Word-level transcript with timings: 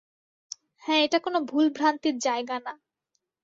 হ্যাঁ 0.83 1.01
এটা 1.03 1.17
কোন 1.19 1.35
ভুল-ভ্রান্তির 1.45 2.15
জায়গা 2.19 2.57
না। 2.59 2.73